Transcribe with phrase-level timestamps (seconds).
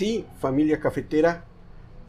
[0.00, 1.44] Sí, familia cafetera,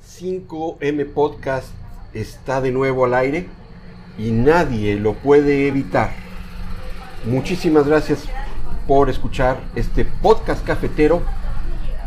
[0.01, 1.73] 5M Podcast
[2.13, 3.47] está de nuevo al aire
[4.17, 6.11] y nadie lo puede evitar.
[7.25, 8.29] Muchísimas gracias
[8.87, 11.21] por escuchar este podcast cafetero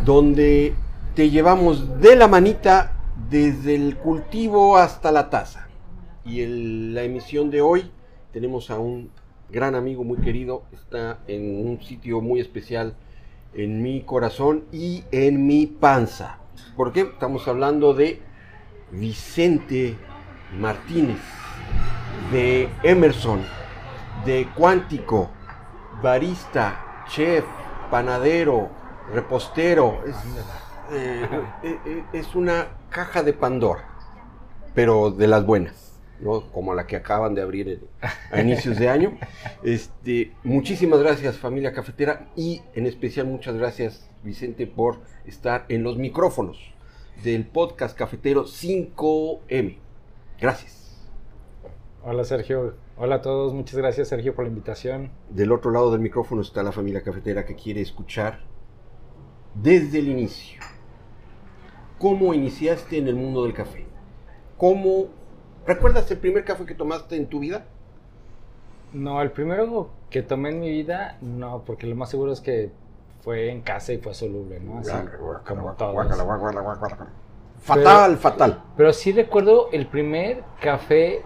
[0.07, 0.73] donde
[1.15, 2.97] te llevamos de la manita
[3.29, 5.69] desde el cultivo hasta la taza.
[6.25, 7.91] Y en la emisión de hoy
[8.33, 9.11] tenemos a un
[9.51, 12.97] gran amigo muy querido, está en un sitio muy especial
[13.55, 16.39] en mi corazón y en mi panza.
[16.77, 17.03] ¿Por qué?
[17.03, 18.21] Estamos hablando de
[18.91, 19.97] Vicente
[20.59, 21.21] Martínez,
[22.33, 23.43] de Emerson,
[24.25, 25.31] de Cuántico,
[26.03, 27.45] barista, chef,
[27.91, 28.71] panadero,
[29.13, 30.01] repostero.
[30.07, 30.17] Es,
[30.93, 31.29] eh,
[31.63, 33.85] eh, eh, una caja de Pandora,
[34.75, 35.84] pero de las buenas.
[36.21, 36.51] ¿No?
[36.53, 37.87] como la que acaban de abrir
[38.31, 39.19] a inicios de año.
[39.63, 45.97] Este, muchísimas gracias familia cafetera y en especial muchas gracias Vicente por estar en los
[45.97, 46.59] micrófonos
[47.23, 49.79] del podcast cafetero 5M.
[50.39, 51.09] Gracias.
[52.03, 55.11] Hola Sergio, hola a todos, muchas gracias Sergio por la invitación.
[55.31, 58.41] Del otro lado del micrófono está la familia cafetera que quiere escuchar
[59.55, 60.61] desde el inicio.
[61.99, 63.87] ¿Cómo iniciaste en el mundo del café?
[64.59, 65.09] ¿Cómo
[65.67, 67.65] ¿Recuerdas el primer café que tomaste en tu vida?
[68.93, 72.71] No, el primero que tomé en mi vida, no, porque lo más seguro es que
[73.23, 74.79] fue en casa y fue soluble, ¿no?
[74.79, 74.93] Así
[75.47, 76.07] como todos.
[77.61, 78.63] Fatal, fatal.
[78.77, 81.23] Pero sí recuerdo el primer café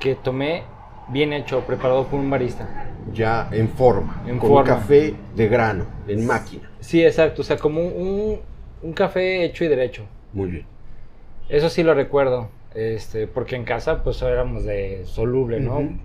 [0.00, 0.64] que tomé
[1.08, 2.66] bien hecho, preparado por un barista.
[3.12, 6.70] Ya en forma, en con café de grano, en máquina.
[6.80, 8.40] Sí, exacto, o sea, como un,
[8.82, 10.06] un café hecho y derecho.
[10.32, 10.66] Muy bien.
[11.48, 12.48] Eso sí lo recuerdo.
[12.74, 15.98] Este, porque en casa pues éramos de soluble, ¿no?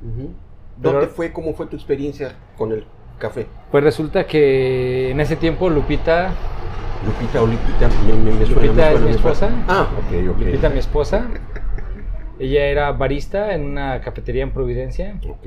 [0.77, 2.85] ¿Dónde fue, cómo fue tu experiencia con el
[3.17, 3.47] café?
[3.71, 6.33] Pues resulta que en ese tiempo Lupita...
[7.05, 9.49] Lupita o Lupita, me, Lupita es mi esposa.
[9.67, 10.39] Ah, ok, ok.
[10.39, 11.27] Lupita mi esposa.
[12.39, 15.19] ella era barista en una cafetería en Providencia.
[15.27, 15.45] Ok.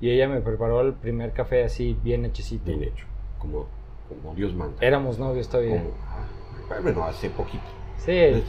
[0.00, 2.66] Y ella me preparó el primer café así, bien hechecito.
[2.66, 3.06] Bien hecho,
[3.38, 3.66] como,
[4.08, 4.76] como Dios manda.
[4.80, 5.82] Éramos novios todavía.
[6.08, 7.64] Ah, bueno, hace poquito.
[7.98, 8.42] Sí.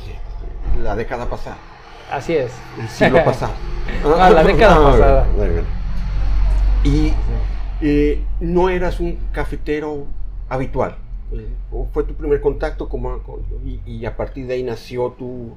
[0.82, 1.58] La década pasada.
[2.12, 2.52] Así es.
[2.80, 3.54] El siglo pasado.
[4.18, 5.28] ah, la década ah, pasada.
[6.84, 7.14] Y
[7.82, 10.06] eh, no eras un cafetero
[10.50, 10.98] habitual.
[11.72, 13.20] ¿O fue tu primer contacto como,
[13.86, 15.54] y, a partir de ahí nació tu,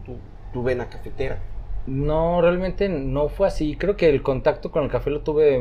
[0.52, 1.38] tu, vena cafetera?
[1.86, 3.76] No, realmente no fue así.
[3.76, 5.60] Creo que el contacto con el café lo tuve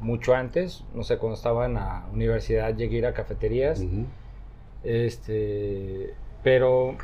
[0.00, 0.84] mucho antes.
[0.94, 3.82] No sé, cuando estaba en la universidad llegué a ir a cafeterías.
[4.84, 6.96] Este, pero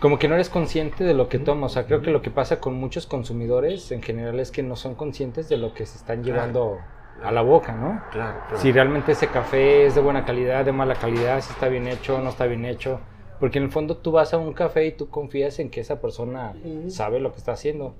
[0.00, 1.72] como que no eres consciente de lo que tomas.
[1.72, 4.76] O sea, creo que lo que pasa con muchos consumidores en general es que no
[4.76, 6.78] son conscientes de lo que se están llevando
[7.22, 8.02] a la boca, ¿no?
[8.10, 11.86] Claro, Si realmente ese café es de buena calidad, de mala calidad, si está bien
[11.86, 13.00] hecho, no está bien hecho.
[13.40, 16.00] Porque en el fondo tú vas a un café y tú confías en que esa
[16.00, 16.54] persona
[16.88, 17.94] sabe lo que está haciendo.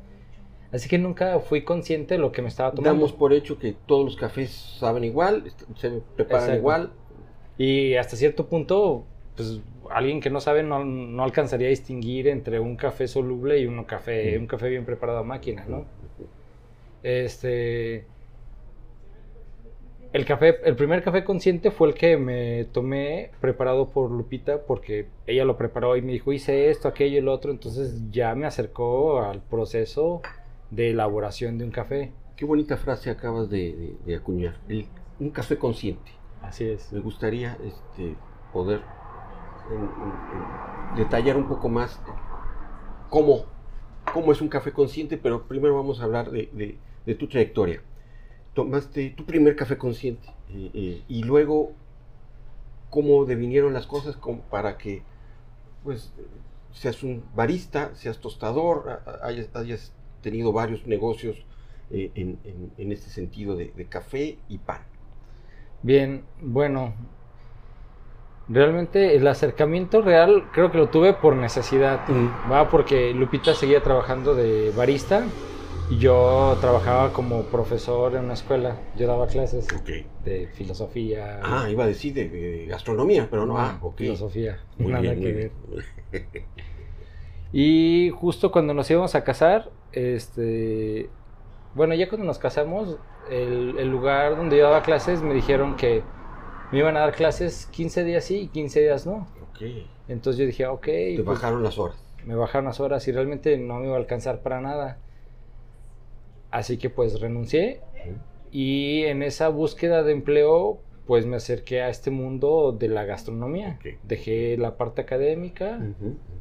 [0.72, 2.94] Así que nunca fui consciente de lo que me estaba tomando.
[2.94, 6.92] Damos por hecho que todos los cafés saben igual, se preparan igual.
[7.56, 9.04] Y hasta cierto punto,
[9.36, 13.84] pues alguien que no sabe no, alcanzaría a distinguir entre un café soluble y un
[13.84, 15.84] café, un café bien preparado a máquina, ¿no?
[17.02, 18.06] Este.
[20.12, 25.08] El café, el primer café consciente fue el que me tomé preparado por Lupita porque
[25.26, 28.46] ella lo preparó y me dijo hice esto, aquello y lo otro, entonces ya me
[28.46, 30.22] acercó al proceso
[30.70, 32.12] de elaboración de un café.
[32.36, 34.54] Qué bonita frase acabas de, acuñar,
[35.18, 36.12] un café consciente.
[36.42, 36.92] Así es.
[36.92, 38.14] Me gustaría este,
[38.52, 38.82] poder
[40.96, 42.00] detallar un poco más
[43.10, 43.44] cómo,
[44.12, 46.78] cómo es un café consciente, pero primero vamos a hablar de,
[47.18, 47.82] tu trayectoria.
[48.54, 51.72] Tomaste tu primer café consciente eh, eh, y luego
[52.90, 54.18] cómo devinieron las cosas
[54.50, 55.02] para que
[55.82, 56.12] pues
[56.72, 59.92] seas un barista, seas tostador, hayas,
[60.22, 61.44] tenido varios negocios
[61.90, 64.82] eh, en, este sentido de, de café y pan.
[65.82, 66.94] Bien, bueno,
[68.48, 72.00] Realmente el acercamiento real creo que lo tuve por necesidad,
[72.50, 75.24] va porque Lupita seguía trabajando de barista
[75.90, 78.76] y yo trabajaba como profesor en una escuela.
[78.96, 79.66] Yo daba clases
[80.24, 81.40] de filosofía.
[81.42, 83.56] Ah, iba a decir de, gastronomía, pero no.
[83.58, 84.58] Ah, Filosofía.
[84.78, 85.52] nada que ver.
[87.52, 91.08] y justo cuando nos íbamos a casar, este,
[91.74, 92.98] bueno, ya cuando nos casamos,
[93.30, 96.02] el, el lugar donde yo daba clases me dijeron que
[96.74, 99.28] me iban a dar clases 15 días sí y 15 días no.
[99.50, 99.62] Ok.
[100.08, 100.84] Entonces yo dije, ok.
[100.84, 101.96] Te pues, bajaron las horas.
[102.26, 104.98] Me bajaron las horas y realmente no me iba a alcanzar para nada.
[106.50, 107.80] Así que pues renuncié
[108.50, 113.78] y en esa búsqueda de empleo pues me acerqué a este mundo de la gastronomía.
[114.02, 115.78] Dejé la parte académica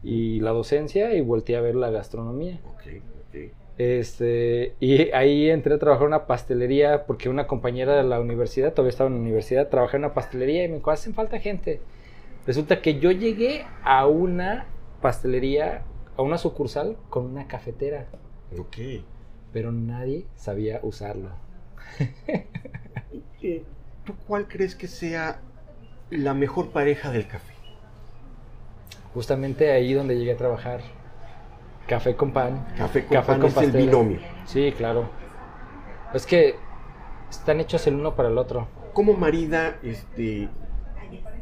[0.01, 2.59] y la docencia y volteé a ver la gastronomía.
[2.65, 2.87] Ok,
[3.27, 3.62] ok.
[3.77, 8.71] Este, y ahí entré a trabajar en una pastelería porque una compañera de la universidad,
[8.73, 11.81] todavía estaba en la universidad, trabajé en una pastelería y me dijo, hacen falta gente.
[12.45, 14.67] Resulta que yo llegué a una
[15.01, 15.83] pastelería,
[16.17, 18.05] a una sucursal con una cafetera,
[18.57, 18.77] Ok.
[19.51, 21.29] pero nadie sabía usarlo.
[24.05, 25.39] ¿Tú cuál crees que sea
[26.09, 27.53] la mejor pareja del café?
[29.13, 30.81] Justamente ahí donde llegué a trabajar.
[31.87, 32.65] Café con pan.
[32.77, 34.19] Café con Café pan con es el binomio.
[34.45, 35.09] Sí, claro.
[36.13, 36.55] Es que
[37.29, 38.67] están hechos el uno para el otro.
[38.93, 40.47] ¿Cómo marida, este,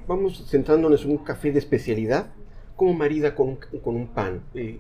[0.08, 2.28] vamos centrándonos en un café de especialidad,
[2.76, 4.42] cómo marida con con un pan?
[4.56, 4.80] Eh,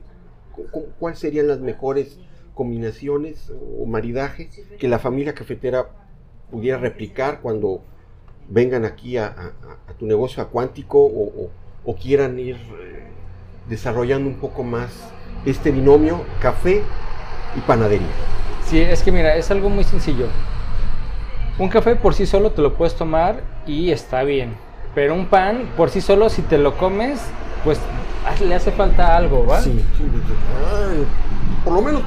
[0.54, 2.19] cu- cu- ¿Cuáles serían las mejores
[2.56, 4.50] combinaciones o maridaje
[4.80, 5.90] que la familia cafetera
[6.50, 7.81] pudiera replicar cuando
[8.50, 11.50] vengan aquí a, a- a tu negocio a Cuántico o, o-
[11.86, 13.04] o quieran ir eh,
[13.69, 15.14] desarrollando un poco más
[15.46, 16.82] este binomio café
[17.56, 18.08] y panadería?
[18.66, 20.28] Sí, es que mira, es algo muy sencillo.
[21.58, 24.56] Un café por sí solo te lo puedes tomar y está bien.
[24.96, 27.22] Pero un pan por sí solo, si te lo comes,
[27.64, 27.80] pues
[28.28, 29.60] haz- le hace falta algo, ¿va?
[29.62, 30.04] Sí, sí,
[30.74, 31.06] ay,
[31.64, 32.02] por lo menos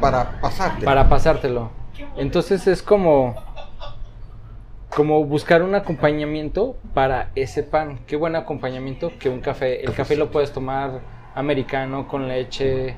[0.00, 0.84] para pasarte.
[0.84, 1.70] Para pasártelo.
[2.16, 3.34] Entonces es como
[4.94, 7.98] como buscar un acompañamiento para ese pan.
[8.06, 9.84] Qué buen acompañamiento que un café.
[9.84, 11.00] El café lo puedes tomar
[11.36, 12.96] americano con leche,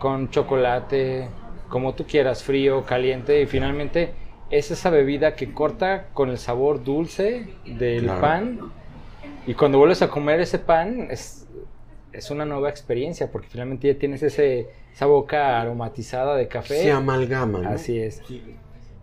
[0.00, 1.28] con chocolate,
[1.68, 4.12] como tú quieras, frío, caliente y finalmente
[4.50, 8.20] es esa bebida que corta con el sabor dulce del Claro.
[8.20, 8.58] pan
[9.46, 11.46] y cuando vuelves a comer ese pan es,
[12.12, 16.82] es una nueva experiencia porque finalmente ya tienes ese, esa boca aromatizada de café.
[16.82, 17.62] se amalgaman.
[17.62, 17.68] ¿no?
[17.70, 18.22] Así es.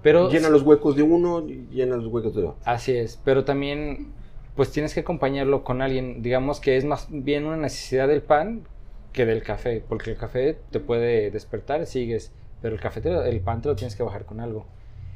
[0.01, 2.55] Pero Llena los huecos de uno y llena los huecos de otro.
[2.63, 4.13] Así es, pero también
[4.59, 8.67] pues tienes que acompañarlo con alguien, digamos que es más bien una necesidad del pan
[9.13, 13.39] que del café, porque el café te puede despertar, sigues, pero el café, te el
[13.39, 14.65] pan te lo tienes que bajar con algo.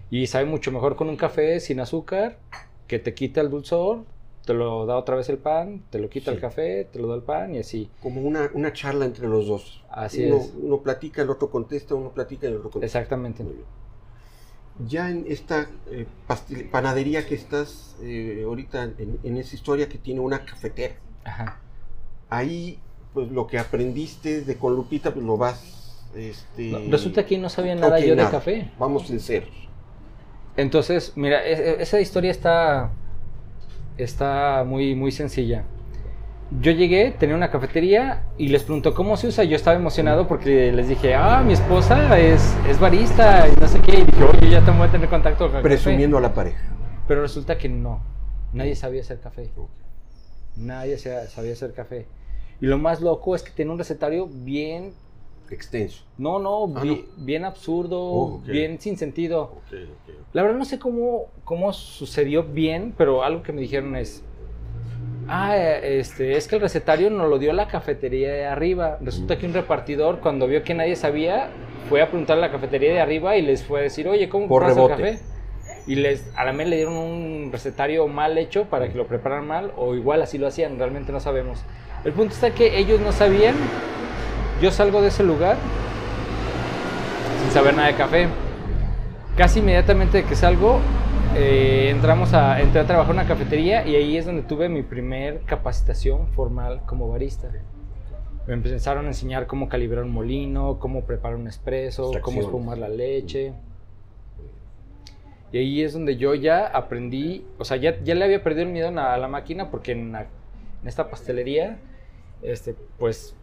[0.10, 2.38] Y sabe mucho mejor con un café sin azúcar,
[2.88, 4.06] que te quita el dulzor,
[4.46, 6.36] te lo da otra vez el pan, te lo quita Sí.
[6.36, 7.90] el café, te lo da el pan y así.
[8.02, 9.84] Como una, una charla entre los dos.
[9.90, 10.54] Así uno, es.
[10.58, 12.98] Uno platica, el otro contesta, uno platica y el otro contesta.
[12.98, 13.44] Exactamente.
[14.88, 16.08] Ya en esta eh,
[16.72, 21.60] panadería que estás eh, ahorita en, en esa historia que tiene una cafetera, Ajá.
[22.30, 22.80] ahí
[23.14, 27.50] pues lo que aprendiste de con Lupita pues lo vas este No, resulta que no
[27.50, 28.30] sabía nada yo nada.
[28.30, 28.72] de café.
[28.80, 29.50] Vamos sinceros.
[30.58, 32.92] Entonces, mira, es- es- esa historia está,
[33.98, 35.64] está muy, muy sencilla.
[36.62, 39.44] Yo llegué, tenía una cafetería y les preguntó cómo se usa.
[39.44, 43.80] Yo estaba emocionado porque les dije, ah, mi esposa es, es barista y no sé
[43.82, 44.00] qué.
[44.00, 45.64] Y dije, oye, ya te voy a tener contacto con el café".
[45.64, 46.62] Presumiendo a la pareja.
[47.08, 48.02] Pero resulta que no.
[48.54, 49.50] Nadie sabía hacer café.
[50.56, 52.06] Nadie sa- sabía hacer café.
[52.62, 54.94] Y lo más loco es que tenía un recetario bien,
[55.50, 56.04] Extenso.
[56.18, 59.56] no, no, Ah, bi- bien absurdo, Oh, bien sin sentido.
[60.34, 64.24] La verdad no sé cómo, cómo sucedió bien, pero algo que me dijeron es,
[65.28, 68.98] ah, eh, este, es que el recetario nos lo dio la cafetería de arriba.
[69.02, 71.50] Resulta que un repartidor cuando vio que nadie sabía,
[71.90, 74.48] fue a preguntarle a la cafetería de arriba y les fue a decir, oye, ¿cómo
[74.48, 75.20] preparas el café?
[75.86, 79.46] Y les, a la vez le dieron un recetario mal hecho para que lo prepararan
[79.46, 81.60] mal, o igual así lo hacían, realmente no sabemos.
[82.06, 83.56] El punto está que ellos no sabían,
[84.62, 85.58] yo salgo de ese lugar
[87.42, 88.28] sin saber nada de café.
[89.36, 90.80] Casi inmediatamente que salgo,
[91.36, 94.84] eh, entramos a, entré a trabajar en una cafetería y ahí es donde tuve mi
[94.84, 97.50] primer capacitación formal como barista.
[98.48, 102.90] Me empezaron a enseñar cómo calibrar un molino, cómo preparar un espresso, cómo espumar la
[102.90, 103.54] leche.
[105.52, 108.74] Y ahí es donde yo ya aprendí, o sea, ya, ya le había perdido el
[108.74, 110.28] miedo a la, a la máquina porque en, la-
[110.82, 111.78] en esta pastelería,
[112.42, 113.36] este, pues,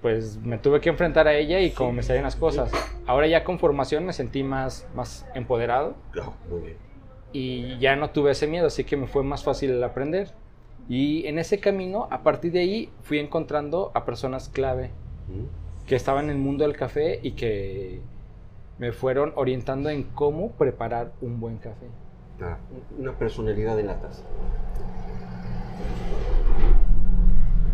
[0.00, 2.70] pues me tuve que enfrentar a ella y como me salían las cosas.
[3.06, 6.85] Ahora ya con formación me sentí más, más empoderado Claro, muy bien.
[7.32, 10.32] Y ya no tuve ese miedo, así que me fue más fácil el aprender.
[10.88, 14.90] Y en ese camino, a partir de ahí, fui encontrando a personas clave
[15.28, 15.86] Mm.
[15.86, 18.00] que estaban en el mundo del café y que
[18.78, 21.86] me fueron orientando en cómo preparar un buen café.
[22.40, 22.58] Ah,
[22.98, 24.22] una personalidad en la taza.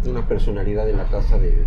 [0.08, 1.64] Una personalidad en la taza de.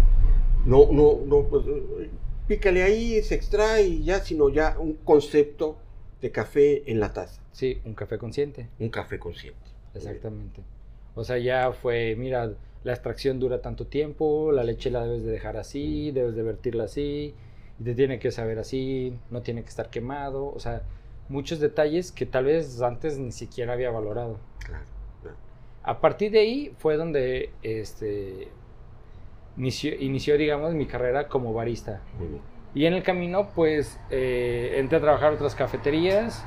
[0.66, 2.10] No, no, no, pues eh,
[2.48, 5.78] pícale ahí, se extrae y ya, sino ya un concepto
[6.22, 7.42] de café en la taza.
[7.52, 9.60] Sí, un café consciente, Un café consciente.
[9.94, 10.62] exactamente.
[11.16, 12.52] O sea, ya fue, mira,
[12.84, 16.84] la extracción dura tanto tiempo, la leche la debes de dejar así, debes de vertirla
[16.86, 17.34] así,
[17.84, 20.82] te tiene que saber así, no tiene que estar quemado, o sea,
[21.30, 24.40] muchos detalles que tal vez antes ni siquiera había valorado.
[24.60, 24.84] Claro,
[25.22, 25.38] claro.
[25.84, 28.50] A partir de ahí fue donde este,
[29.58, 32.02] inició, inició, digamos, mi carrera como barista.
[32.20, 32.42] Muy bien.
[32.76, 36.44] Y en el camino, pues, eh, entré a trabajar en otras cafeterías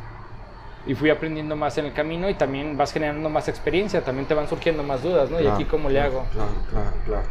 [0.87, 4.35] y fui aprendiendo más en el camino y también vas generando más experiencia, también te
[4.35, 5.40] van surgiendo más dudas, ¿no?
[5.40, 6.25] y aquí, ¿cómo le hago?
[6.32, 7.26] Claro, claro, claro.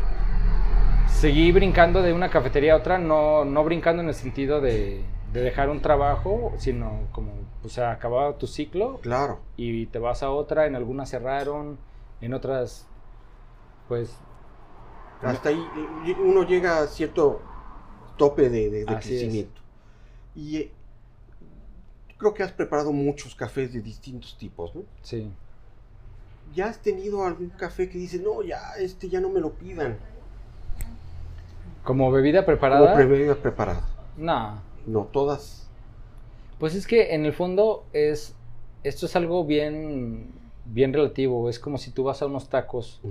[1.08, 5.42] Seguí brincando de una cafetería a otra, no, no brincando en el sentido de, de
[5.42, 7.32] dejar un trabajo, sino como,
[7.64, 9.40] o sea, acababa tu ciclo Claro.
[9.58, 11.78] y te vas a otra, en algunas cerraron,
[12.22, 12.88] en otras,
[13.88, 14.16] pues,
[15.24, 15.66] Hasta ahí
[16.06, 17.42] eh, uno llega a cierto
[18.18, 19.20] tope de, de- de Así es.
[19.22, 19.62] crecimiento.
[20.36, 20.72] Y eh,
[22.18, 24.84] creo que has preparado muchos cafés de distintos tipos, ¿no?
[25.02, 25.30] sí.
[26.56, 29.98] ¿Ya has tenido algún café que dice, no, ya, este ya no me lo pidan?
[31.84, 33.86] Como bebida Como preparada, bebida preparada.
[34.18, 34.62] no.
[34.86, 35.68] No, todas.
[36.60, 38.34] Pues es que en el fondo es,
[38.84, 40.32] esto es algo bien,
[40.66, 43.02] bien relativo, es como si tú vas a unos tacos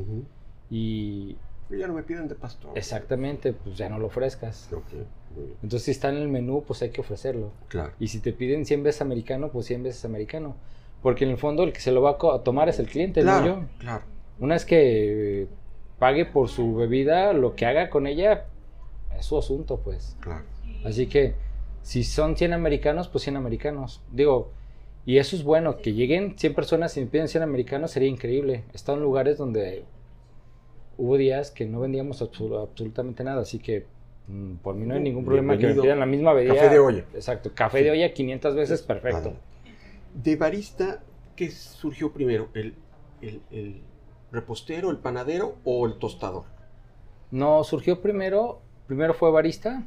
[0.71, 1.37] y
[1.69, 2.77] Pero Ya no me piden de pastor.
[2.77, 4.69] exactamente, pues ya no lo ofrezcas.
[4.73, 4.93] Ok,
[5.35, 5.57] muy bien.
[5.63, 7.51] Entonces si está en el menú, pues hay que ofrecerlo.
[7.69, 7.93] Claro.
[7.99, 10.57] Y si te piden 100 veces americano, pues 100 veces americano.
[11.03, 13.39] Porque en el fondo el que se lo va a tomar es el cliente, no
[13.39, 13.43] yo.
[13.55, 14.05] Claro, claro.
[14.39, 15.49] Una vez que
[15.99, 18.47] pague por su bebida, lo que haga con ella
[19.19, 20.17] es su asunto, pues.
[20.21, 20.45] Claro.
[20.85, 21.35] Así que
[21.83, 24.03] si son 100 americanos, pues 100 americanos.
[24.13, 24.51] Digo,
[25.05, 28.65] y eso es bueno, que lleguen 100 personas y me piden 100 americanos sería increíble.
[28.89, 29.85] En lugares donde
[30.99, 33.87] hubo días que no vendíamos absolu- absolutamente nada, así que
[34.29, 36.55] mm, por mí no hay ningún problema que me pidan la misma bebida.
[36.55, 37.05] Café de olla.
[37.15, 37.85] Exacto, café Sí.
[37.85, 39.35] de olla 500 veces, perfecto.
[40.15, 41.03] De barista,
[41.35, 42.49] ¿qué surgió primero?
[42.55, 42.75] ¿El,
[43.21, 43.81] el- el
[44.33, 46.45] repostero, el panadero o el tostador?
[47.31, 49.85] No, surgió primero, primero fue barista.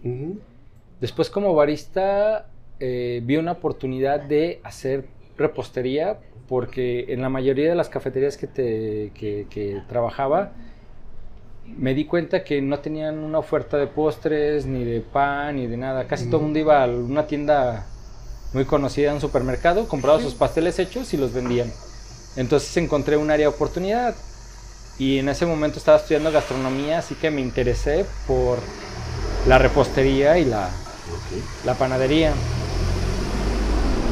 [1.00, 2.48] Después como barista
[2.80, 5.06] eh, vi una oportunidad de hacer
[5.38, 10.51] repostería porque en la mayoría de las cafeterías que, te, que, que trabajaba
[11.78, 15.78] me di cuenta que no tenían una oferta de postres, ni de pan, ni de
[15.78, 16.08] nada.
[16.08, 17.86] Casi todo el mundo iba a una tienda
[18.54, 21.72] muy conocida un supermercado, compraba sus pasteles hechos y los vendían.
[22.36, 24.16] Entonces encontré un área de oportunidad
[24.98, 28.60] y en ese momento estaba estudiando gastronomía, así que me interesé por
[29.48, 30.70] la repostería y la,
[31.66, 32.34] la panadería.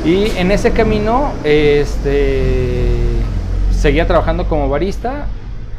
[0.06, 2.88] Y en ese camino, este,
[3.78, 5.28] seguía trabajando como barista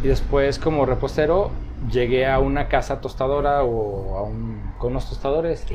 [0.02, 1.50] y después como repostero
[1.90, 5.66] llegué a una casa tostadora o a un, con unos tostadores.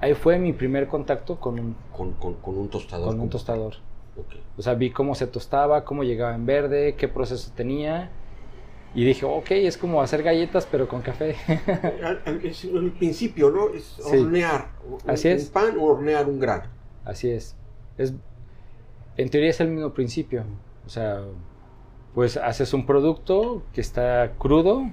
[0.00, 3.08] Ahí fue mi primer contacto con un, Con, con- con un tostador.
[3.08, 3.74] con un tostador.
[4.16, 4.34] Ok.
[4.58, 8.10] O sea, vi cómo se tostaba, cómo llegaba en verde, qué proceso tenía.
[8.92, 11.36] Y dije, ok, es como hacer galletas, pero con café.
[12.42, 13.68] Es el principio, ¿no?
[13.68, 14.16] Es Sí.
[14.18, 15.46] hornear un, Así es.
[15.46, 16.64] un pan o hornear un grano.
[17.04, 17.56] Así es.
[17.98, 18.14] es.
[19.16, 20.42] En teoría es el mismo principio.
[20.86, 21.20] O sea,
[22.14, 24.84] pues haces un producto que está crudo,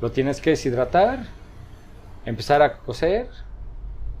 [0.00, 1.26] lo tienes que deshidratar,
[2.26, 3.28] empezar a cocer,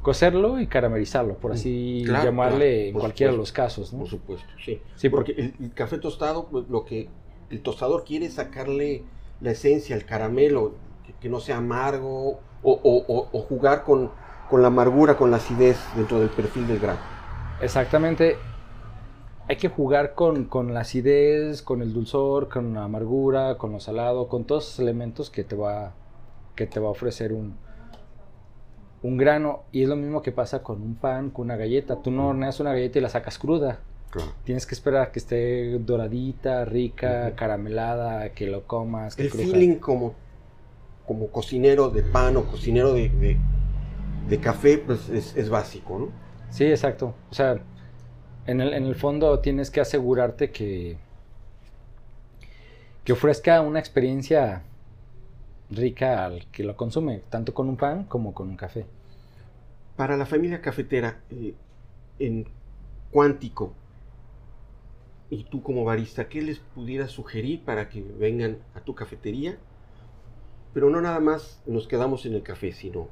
[0.02, 3.92] cocerlo y caramelizarlo, por así Mm, Claro, llamarle claro, en cualquiera de los supuesto, casos.
[3.92, 3.98] ¿no?
[4.00, 4.80] Por supuesto, sí.
[4.96, 7.08] Sí, porque el, el café tostado, pues, lo que
[7.50, 9.02] el tostador quiere es sacarle
[9.40, 10.74] la esencia, el caramelo,
[11.06, 14.10] que, que no sea amargo, o, o- o- o jugar con,
[14.48, 16.98] con la amargura, con la acidez dentro del perfil del grano.
[17.60, 18.36] Exactamente.
[19.50, 23.80] Hay que jugar con, con la acidez, con el dulzor, con la amargura, con lo
[23.80, 25.92] salado, con todos esos elementos que te va,
[26.54, 27.56] que te va a ofrecer un,
[29.02, 29.64] un grano.
[29.72, 31.96] Y es lo mismo que pasa con un pan, con una galleta.
[32.00, 33.80] Tú no horneas una galleta y la sacas cruda.
[34.10, 34.30] Claro.
[34.44, 39.48] Tienes que esperar a que esté doradita, rica, caramelada, que lo comas, que El cruja.
[39.48, 40.14] feeling como,
[41.08, 43.36] como cocinero de pan o cocinero de, de-
[44.28, 46.08] de café, pues es, es básico, ¿no?
[46.50, 47.14] Sí, exacto.
[47.32, 47.60] O sea,
[48.46, 50.98] en el, en el fondo tienes que asegurarte que,
[53.04, 54.62] que ofrezca una experiencia
[55.70, 58.84] rica al que lo consume, tanto con un pan como con un café.
[59.96, 61.54] Para la familia cafetera, eh,
[62.18, 62.46] en
[63.10, 63.76] Cuántico,
[65.30, 69.58] y tú como barista, ¿qué les pudieras sugerir para que vengan a tu cafetería?
[70.72, 73.08] Pero no nada más nos quedamos en el café, sino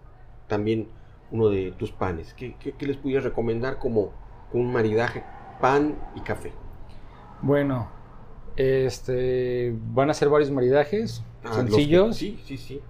[0.47, 0.89] también
[1.31, 2.35] uno de tus panes.
[2.35, 5.25] ¿Qué, qué- qué les pudieras recomendar como, como un maridaje
[5.61, 6.53] pan y café?
[7.43, 7.89] Bueno,
[8.57, 12.81] este van a ser varios maridajes Ah, que- sencillos, sí, sí, sí.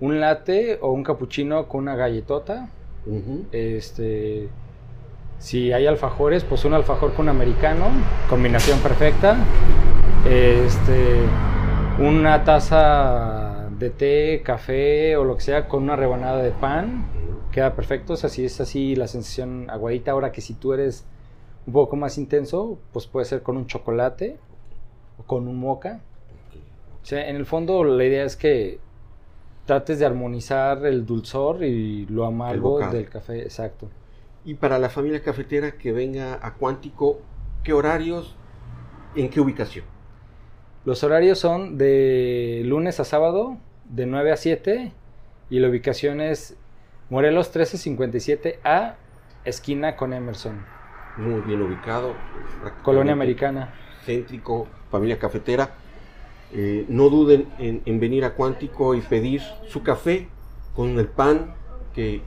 [0.00, 2.68] un latte o un cappuccino con una galletota.
[3.52, 4.48] Este,
[5.38, 7.86] si hay alfajores, pues un alfajor con un americano,
[8.28, 9.36] combinación perfecta.
[10.28, 11.20] Este,
[12.00, 17.04] una taza de té, café o lo que sea con una rebanada de pan,
[17.58, 18.12] queda perfecto.
[18.12, 20.12] O sea, si es así la sensación aguadita.
[20.12, 21.04] Ahora que si tú eres
[21.66, 24.36] un poco más intenso, pues puede ser con un chocolate
[25.18, 26.00] o con un moca.
[27.02, 28.78] O sea, en el fondo la idea es que
[29.66, 33.88] trates de armonizar el dulzor y lo amargo del café, exacto.
[34.44, 37.18] Y para la familia cafetera que venga a Cuántico,
[37.64, 38.36] ¿qué horarios?
[39.16, 39.84] ¿En qué ubicación?
[40.84, 44.92] Los horarios son de lunes a sábado, de 9 a 7,
[45.50, 46.56] y la ubicación es
[47.10, 48.96] Morelos 1357A,
[49.44, 50.62] esquina con Emerson,
[51.16, 52.12] Muy bien ubicado.
[52.82, 53.72] Colonia Americana.
[54.04, 55.70] Céntrico, familia cafetera.
[56.52, 60.28] Eh, no duden en, en venir a Cuántico y pedir su café
[60.76, 61.54] con el pan
[61.94, 62.20] que,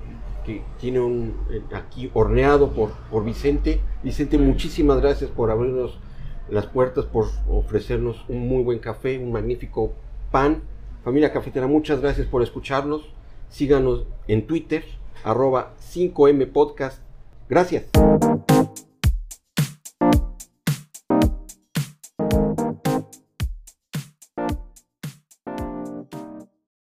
[0.45, 3.81] que tiene un, eh, aquí horneado por, por Vicente.
[4.01, 5.99] Vicente, muchísimas gracias por abrirnos
[6.49, 9.93] las puertas, por ofrecernos un muy buen café, un magnífico
[10.31, 10.63] pan.
[11.03, 13.07] Familia cafetera, muchas gracias por escucharnos.
[13.51, 14.83] Síganos en Twitter,
[15.23, 16.99] arroba 5M Podcast.
[17.49, 17.85] Gracias.